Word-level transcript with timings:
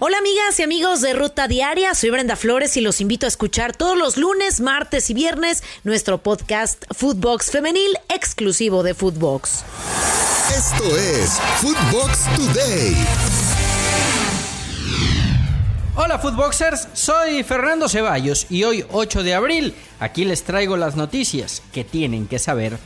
Hola 0.00 0.18
amigas 0.18 0.60
y 0.60 0.62
amigos 0.62 1.00
de 1.00 1.12
Ruta 1.12 1.48
Diaria, 1.48 1.92
soy 1.92 2.10
Brenda 2.10 2.36
Flores 2.36 2.76
y 2.76 2.80
los 2.80 3.00
invito 3.00 3.26
a 3.26 3.28
escuchar 3.28 3.74
todos 3.74 3.98
los 3.98 4.16
lunes, 4.16 4.60
martes 4.60 5.10
y 5.10 5.14
viernes 5.14 5.64
nuestro 5.82 6.18
podcast 6.18 6.84
Footbox 6.94 7.50
Femenil 7.50 7.98
exclusivo 8.08 8.84
de 8.84 8.94
Footbox. 8.94 9.64
Esto 10.56 10.96
es 10.96 11.40
Footbox 11.60 12.26
Today. 12.36 12.96
Hola 15.96 16.20
Footboxers, 16.20 16.86
soy 16.92 17.42
Fernando 17.42 17.88
Ceballos 17.88 18.46
y 18.50 18.62
hoy 18.62 18.86
8 18.92 19.24
de 19.24 19.34
abril 19.34 19.74
aquí 19.98 20.24
les 20.24 20.44
traigo 20.44 20.76
las 20.76 20.94
noticias 20.94 21.60
que 21.72 21.82
tienen 21.82 22.28
que 22.28 22.38
saber. 22.38 22.78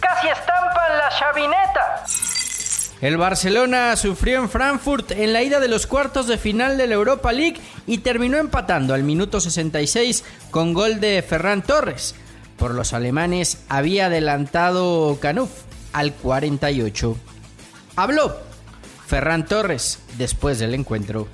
Casi 0.00 0.28
estampan 0.28 0.96
la 0.96 1.10
chavineta. 1.10 1.65
El 3.00 3.18
Barcelona 3.18 3.94
sufrió 3.96 4.38
en 4.38 4.48
Frankfurt 4.48 5.10
en 5.10 5.34
la 5.34 5.42
ida 5.42 5.60
de 5.60 5.68
los 5.68 5.86
cuartos 5.86 6.26
de 6.26 6.38
final 6.38 6.78
de 6.78 6.86
la 6.86 6.94
Europa 6.94 7.30
League 7.30 7.60
y 7.86 7.98
terminó 7.98 8.38
empatando 8.38 8.94
al 8.94 9.02
minuto 9.02 9.38
66 9.38 10.24
con 10.50 10.72
gol 10.72 10.98
de 10.98 11.22
Ferran 11.22 11.62
Torres. 11.62 12.14
Por 12.56 12.74
los 12.74 12.94
alemanes 12.94 13.58
había 13.68 14.06
adelantado 14.06 15.18
Canuf 15.20 15.50
al 15.92 16.14
48. 16.14 17.16
Habló 17.96 18.34
Ferran 19.06 19.44
Torres 19.44 19.98
después 20.16 20.58
del 20.58 20.72
encuentro. 20.72 21.28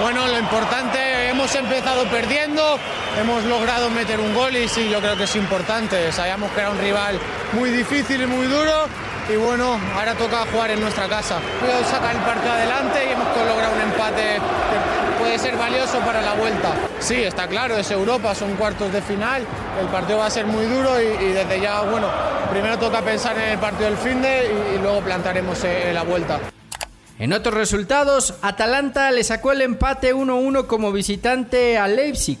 Bueno, 0.00 0.26
lo 0.26 0.38
importante, 0.38 1.28
hemos 1.28 1.54
empezado 1.54 2.04
perdiendo, 2.04 2.78
hemos 3.20 3.44
logrado 3.44 3.90
meter 3.90 4.20
un 4.20 4.32
gol 4.34 4.56
y 4.56 4.68
sí, 4.68 4.88
yo 4.90 5.00
creo 5.00 5.18
que 5.18 5.24
es 5.24 5.36
importante. 5.36 6.12
Sabíamos 6.12 6.50
que 6.52 6.60
era 6.60 6.70
un 6.70 6.78
rival 6.78 7.18
muy 7.52 7.70
difícil 7.70 8.22
y 8.22 8.26
muy 8.26 8.46
duro 8.46 8.86
y 9.28 9.36
bueno, 9.36 9.78
ahora 9.94 10.14
toca 10.14 10.46
jugar 10.50 10.70
en 10.70 10.80
nuestra 10.80 11.08
casa. 11.08 11.38
Puedo 11.60 11.84
sacar 11.84 12.14
el 12.14 12.22
partido 12.22 12.52
adelante 12.52 12.98
y 13.06 13.12
hemos 13.12 13.26
logrado 13.36 13.74
un 13.74 13.80
empate 13.80 14.22
que 14.22 15.22
puede 15.22 15.38
ser 15.38 15.56
valioso 15.56 15.98
para 16.00 16.22
la 16.22 16.34
vuelta. 16.34 16.74
Sí, 16.98 17.16
está 17.16 17.46
claro, 17.46 17.76
es 17.76 17.90
Europa, 17.90 18.34
son 18.34 18.54
cuartos 18.56 18.92
de 18.92 19.02
final, 19.02 19.42
el 19.80 19.86
partido 19.88 20.18
va 20.18 20.26
a 20.26 20.30
ser 20.30 20.46
muy 20.46 20.64
duro 20.64 21.00
y, 21.00 21.32
desde 21.32 21.60
ya, 21.60 21.82
bueno, 21.82 22.08
primero 22.50 22.78
toca 22.78 23.02
pensar 23.02 23.36
en 23.38 23.50
el 23.50 23.58
partido 23.58 23.90
del 23.90 23.98
fin 23.98 24.22
de 24.22 24.74
y, 24.74 24.78
luego 24.78 25.00
plantaremos 25.00 25.62
en 25.64 25.94
la 25.94 26.02
vuelta. 26.02 26.40
En 27.18 27.32
otros 27.32 27.54
resultados, 27.54 28.34
Atalanta 28.42 29.10
le 29.10 29.24
sacó 29.24 29.52
el 29.52 29.60
empate 29.62 30.14
1-1 30.14 30.66
como 30.66 30.92
visitante 30.92 31.76
a 31.76 31.88
Leipzig. 31.88 32.38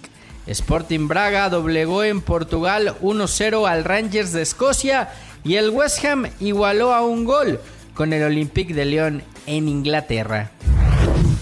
Sporting 0.48 1.08
Braga 1.08 1.50
doblegó 1.50 2.04
en 2.04 2.22
Portugal 2.22 2.96
1-0 3.02 3.68
al 3.68 3.84
Rangers 3.84 4.32
de 4.32 4.40
Escocia 4.40 5.10
y 5.44 5.56
el 5.56 5.68
West 5.70 6.02
Ham 6.04 6.30
igualó 6.40 6.94
a 6.94 7.02
un 7.02 7.24
gol 7.24 7.60
con 7.94 8.14
el 8.14 8.22
Olympique 8.22 8.72
de 8.72 8.86
León 8.86 9.22
en 9.46 9.68
Inglaterra. 9.68 10.50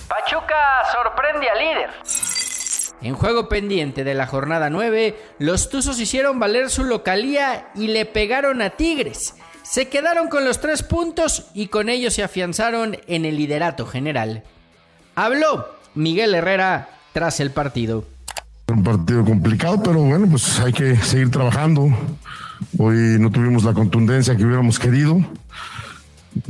Pachuca 0.09 0.83
sorprende 0.93 1.49
al 1.49 1.59
líder. 1.59 1.91
En 3.01 3.15
juego 3.15 3.49
pendiente 3.49 4.03
de 4.03 4.15
la 4.15 4.27
jornada 4.27 4.71
9, 4.71 5.15
los 5.39 5.71
Tuzos 5.71 6.01
hicieron 6.01 6.41
valer 6.41 6.69
su 6.69 6.83
localía 6.83 7.69
y 7.77 7.89
le 7.89 8.07
pegaron 8.07 8.61
a 8.61 8.71
Tigres. 8.71 9.35
Se 9.63 9.89
quedaron 9.89 10.29
con 10.29 10.45
los 10.45 10.61
tres 10.61 10.83
puntos 10.83 11.47
y 11.55 11.69
con 11.69 11.89
ellos 11.89 12.15
se 12.15 12.25
afianzaron 12.25 12.99
en 13.07 13.25
el 13.25 13.37
liderato 13.37 13.87
general. 13.87 14.43
Habló 15.15 15.69
Miguel 15.95 16.35
Herrera 16.35 16.89
tras 17.13 17.39
el 17.39 17.53
partido. 17.53 18.16
Un 18.69 18.83
partido 18.83 19.25
complicado, 19.25 19.81
pero 19.83 20.01
bueno, 20.01 20.27
pues 20.29 20.59
hay 20.59 20.73
que 20.73 20.97
seguir 20.97 21.31
trabajando. 21.31 21.89
Hoy 22.77 23.17
no 23.21 23.31
tuvimos 23.31 23.63
la 23.63 23.73
contundencia 23.73 24.37
que 24.37 24.45
hubiéramos 24.45 24.79
querido. 24.79 25.25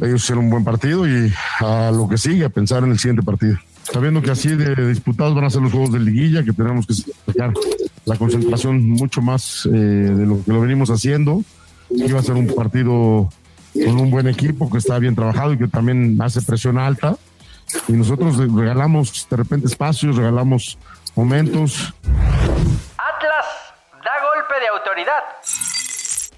Ellos 0.01 0.23
hicieron 0.23 0.45
un 0.45 0.51
buen 0.51 0.65
partido 0.65 1.07
y 1.07 1.33
a 1.61 1.91
lo 1.93 2.09
que 2.09 2.17
sigue, 2.17 2.47
a 2.47 2.49
pensar 2.49 2.85
en 2.85 2.93
el 2.93 2.99
siguiente 2.99 3.23
partido. 3.23 3.59
Sabiendo 3.83 4.23
que 4.23 4.31
así 4.31 4.49
de 4.49 4.89
disputados 4.89 5.35
van 5.35 5.45
a 5.45 5.51
ser 5.51 5.61
los 5.63 5.73
juegos 5.73 5.93
de 5.93 6.01
liguilla, 6.01 6.43
que 6.43 6.53
tenemos 6.53 6.87
que 6.87 6.95
sacar 6.95 7.53
la 8.07 8.17
concentración 8.17 8.89
mucho 8.89 9.21
más 9.21 9.67
eh, 9.67 9.71
de 9.71 10.27
lo 10.27 10.43
que 10.43 10.53
lo 10.53 10.61
venimos 10.63 10.91
haciendo. 10.91 11.43
Iba 11.91 12.19
a 12.19 12.23
ser 12.23 12.35
un 12.35 12.47
partido 12.47 13.29
con 13.75 14.01
un 14.01 14.11
buen 14.11 14.27
equipo 14.27 14.71
que 14.71 14.79
está 14.79 14.99
bien 14.99 15.15
trabajado 15.15 15.53
y 15.53 15.59
que 15.59 15.69
también 15.69 16.21
hace 16.23 16.41
presión 16.41 16.79
alta. 16.79 17.17
Y 17.89 17.93
nosotros 17.93 18.39
regalamos 18.39 19.27
de 19.31 19.37
repente 19.37 19.67
espacios, 19.67 20.17
regalamos 20.17 20.79
momentos. 21.15 21.95
Golpe 24.57 24.61
de 24.61 24.69
autoridad. 24.69 25.25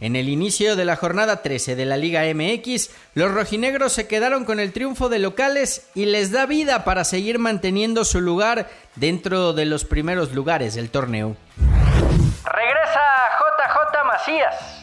En 0.01 0.17
el 0.17 0.29
inicio 0.29 0.77
de 0.77 0.85
la 0.85 0.97
jornada 0.97 1.43
13 1.43 1.77
de 1.77 1.85
la 1.85 1.97
Liga 1.97 2.23
MX, 2.33 2.91
los 3.15 3.33
rojinegros 3.33 3.93
se 3.93 4.07
quedaron 4.07 4.45
con 4.45 4.61
el 4.61 4.73
triunfo 4.73 5.09
de 5.09 5.19
locales 5.19 5.91
y 5.95 6.07
les 6.07 6.31
da 6.31 6.47
vida 6.47 6.85
para 6.85 7.05
seguir 7.05 7.39
manteniendo 7.39 8.05
su 8.05 8.21
lugar 8.21 8.69
dentro 8.95 9.53
de 9.53 9.67
los 9.67 9.85
primeros 9.85 10.33
lugares 10.33 10.75
del 10.75 10.91
torneo. 10.91 11.37
Regresa 12.45 13.01
JJ 13.39 14.05
Macías. 14.07 14.78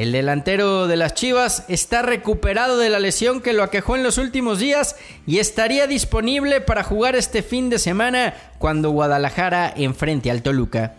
El 0.00 0.12
delantero 0.12 0.86
de 0.86 0.96
las 0.96 1.12
Chivas 1.12 1.66
está 1.68 2.00
recuperado 2.00 2.78
de 2.78 2.88
la 2.88 2.98
lesión 2.98 3.42
que 3.42 3.52
lo 3.52 3.62
aquejó 3.62 3.96
en 3.96 4.02
los 4.02 4.16
últimos 4.16 4.58
días 4.58 4.96
y 5.26 5.40
estaría 5.40 5.86
disponible 5.86 6.62
para 6.62 6.82
jugar 6.82 7.16
este 7.16 7.42
fin 7.42 7.68
de 7.68 7.78
semana 7.78 8.32
cuando 8.56 8.92
Guadalajara 8.92 9.70
enfrente 9.76 10.30
al 10.30 10.40
Toluca 10.40 10.94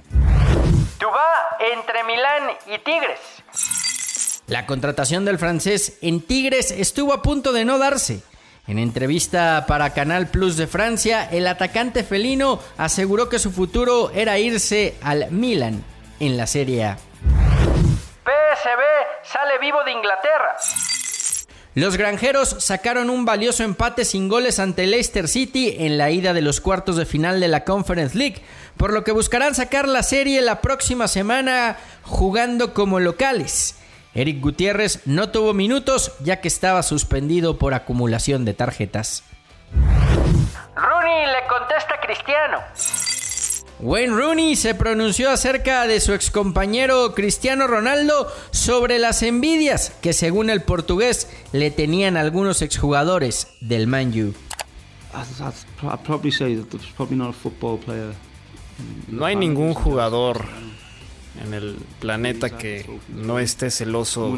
entre 1.73 2.03
Milán 2.03 2.55
y 2.67 2.77
Tigres. 2.77 3.19
La 4.45 4.67
contratación 4.67 5.25
del 5.25 5.39
francés 5.39 5.97
en 6.03 6.21
Tigres 6.21 6.69
estuvo 6.69 7.11
a 7.11 7.23
punto 7.23 7.53
de 7.53 7.65
no 7.65 7.79
darse. 7.79 8.21
En 8.67 8.77
entrevista 8.77 9.65
para 9.67 9.95
Canal 9.95 10.27
Plus 10.27 10.57
de 10.57 10.67
Francia, 10.67 11.27
el 11.31 11.47
atacante 11.47 12.03
felino 12.03 12.59
aseguró 12.77 13.29
que 13.29 13.39
su 13.39 13.49
futuro 13.49 14.11
era 14.11 14.37
irse 14.37 14.93
al 15.01 15.31
Milan 15.31 15.83
en 16.19 16.37
la 16.37 16.45
Serie 16.45 16.85
A. 16.85 16.97
Sale 19.31 19.59
vivo 19.59 19.83
de 19.85 19.91
Inglaterra. 19.91 20.57
Los 21.73 21.95
granjeros 21.95 22.49
sacaron 22.59 23.09
un 23.09 23.23
valioso 23.23 23.63
empate 23.63 24.03
sin 24.03 24.27
goles 24.27 24.59
ante 24.59 24.87
Leicester 24.87 25.29
City 25.29 25.75
en 25.79 25.97
la 25.97 26.11
ida 26.11 26.33
de 26.33 26.41
los 26.41 26.59
cuartos 26.59 26.97
de 26.97 27.05
final 27.05 27.39
de 27.39 27.47
la 27.47 27.63
Conference 27.63 28.17
League, 28.17 28.41
por 28.75 28.91
lo 28.91 29.05
que 29.05 29.13
buscarán 29.13 29.55
sacar 29.55 29.87
la 29.87 30.03
serie 30.03 30.41
la 30.41 30.59
próxima 30.59 31.07
semana 31.07 31.77
jugando 32.03 32.73
como 32.73 32.99
locales. 32.99 33.77
Eric 34.13 34.41
Gutiérrez 34.41 35.07
no 35.07 35.29
tuvo 35.29 35.53
minutos 35.53 36.11
ya 36.19 36.41
que 36.41 36.49
estaba 36.49 36.83
suspendido 36.83 37.57
por 37.57 37.73
acumulación 37.73 38.43
de 38.43 38.53
tarjetas. 38.53 39.23
Rooney 40.75 41.27
le 41.27 41.47
contesta 41.47 41.95
a 41.95 41.99
Cristiano. 42.01 43.20
Wayne 43.81 44.13
Rooney 44.13 44.55
se 44.55 44.75
pronunció 44.75 45.31
acerca 45.31 45.87
de 45.87 45.99
su 45.99 46.13
excompañero 46.13 47.15
Cristiano 47.15 47.65
Ronaldo 47.65 48.31
sobre 48.51 48.99
las 48.99 49.23
envidias 49.23 49.91
que 50.01 50.13
según 50.13 50.51
el 50.51 50.61
portugués 50.61 51.27
le 51.51 51.71
tenían 51.71 52.15
algunos 52.15 52.61
exjugadores 52.61 53.47
del 53.59 53.87
Man 53.87 54.09
U. 54.09 54.35
No 59.07 59.25
hay 59.25 59.35
ningún 59.35 59.73
jugador 59.73 60.45
en 61.43 61.53
el 61.55 61.77
planeta 61.99 62.55
que 62.55 62.85
no 63.09 63.39
esté 63.39 63.71
celoso 63.71 64.35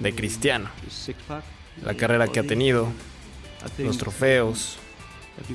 de 0.00 0.14
Cristiano. 0.14 0.70
La 1.82 1.94
carrera 1.94 2.28
que 2.28 2.40
ha 2.40 2.44
tenido, 2.44 2.88
los 3.76 3.98
trofeos, 3.98 4.78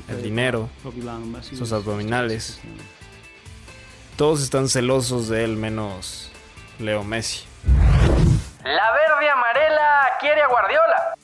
el 0.08 0.22
dinero, 0.22 0.68
sus 1.56 1.72
abdominales. 1.72 2.60
Todos 4.16 4.42
están 4.42 4.68
celosos 4.68 5.28
de 5.28 5.44
él 5.44 5.56
menos 5.56 6.30
Leo 6.78 7.04
Messi. 7.04 7.44
La 8.64 8.92
verde 8.92 9.30
amarela 9.30 10.02
quiere 10.20 10.42
a 10.42 10.48
Guardiola. 10.48 11.14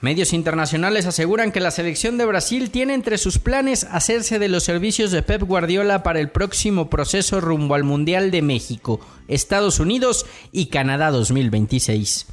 Medios 0.00 0.32
internacionales 0.32 1.06
aseguran 1.06 1.50
que 1.50 1.58
la 1.58 1.70
selección 1.70 2.18
de 2.18 2.26
Brasil 2.26 2.70
tiene 2.70 2.94
entre 2.94 3.18
sus 3.18 3.38
planes 3.38 3.84
hacerse 3.90 4.38
de 4.38 4.48
los 4.48 4.62
servicios 4.62 5.10
de 5.10 5.22
Pep 5.22 5.42
Guardiola 5.42 6.02
para 6.02 6.20
el 6.20 6.28
próximo 6.28 6.90
proceso 6.90 7.40
rumbo 7.40 7.74
al 7.74 7.82
Mundial 7.82 8.30
de 8.30 8.42
México, 8.42 9.00
Estados 9.26 9.80
Unidos 9.80 10.26
y 10.52 10.68
Canadá 10.68 11.10
2026. 11.10 12.26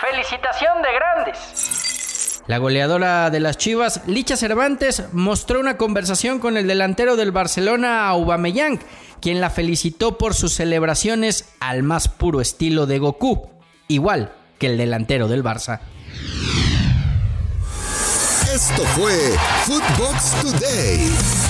Felicitación 0.00 0.82
de 0.82 0.92
grandes. 0.94 1.95
La 2.46 2.58
goleadora 2.58 3.30
de 3.30 3.40
las 3.40 3.58
Chivas, 3.58 4.02
Licha 4.06 4.36
Cervantes, 4.36 5.04
mostró 5.12 5.58
una 5.58 5.76
conversación 5.76 6.38
con 6.38 6.56
el 6.56 6.68
delantero 6.68 7.16
del 7.16 7.32
Barcelona, 7.32 8.08
Aubameyang, 8.08 8.78
quien 9.20 9.40
la 9.40 9.50
felicitó 9.50 10.16
por 10.16 10.34
sus 10.34 10.52
celebraciones 10.54 11.46
al 11.58 11.82
más 11.82 12.06
puro 12.08 12.40
estilo 12.40 12.86
de 12.86 13.00
Goku, 13.00 13.50
igual 13.88 14.32
que 14.58 14.68
el 14.68 14.78
delantero 14.78 15.26
del 15.26 15.42
Barça. 15.42 15.80
Esto 18.54 18.82
fue 18.94 19.12
Footbox 19.64 20.40
Today. 20.40 21.45